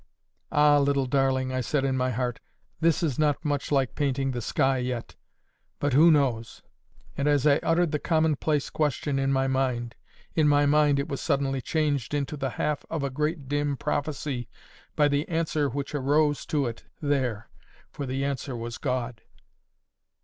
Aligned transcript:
"Ah, 0.51 0.79
little 0.79 1.05
darling!" 1.05 1.53
I 1.53 1.61
said 1.61 1.85
in 1.85 1.95
my 1.95 2.09
heart, 2.09 2.39
"this 2.79 3.03
is 3.03 3.19
not 3.19 3.45
much 3.45 3.71
like 3.71 3.93
painting 3.93 4.31
the 4.31 4.41
sky 4.41 4.79
yet. 4.79 5.15
But 5.77 5.93
who 5.93 6.09
knows?" 6.09 6.63
And 7.15 7.27
as 7.27 7.45
I 7.45 7.57
uttered 7.57 7.91
the 7.91 7.99
commonplace 7.99 8.71
question 8.71 9.19
in 9.19 9.31
my 9.31 9.45
mind, 9.45 9.93
in 10.33 10.47
my 10.47 10.65
mind 10.65 10.97
it 10.97 11.07
was 11.07 11.21
suddenly 11.21 11.61
changed 11.61 12.15
into 12.15 12.35
the 12.35 12.49
half 12.57 12.83
of 12.89 13.03
a 13.03 13.11
great 13.11 13.47
dim 13.47 13.77
prophecy 13.77 14.49
by 14.95 15.07
the 15.07 15.29
answer 15.29 15.69
which 15.69 15.93
arose 15.93 16.47
to 16.47 16.65
it 16.65 16.85
there, 16.99 17.51
for 17.91 18.07
the 18.07 18.25
answer 18.25 18.55
was 18.55 18.79
"God." 18.79 19.21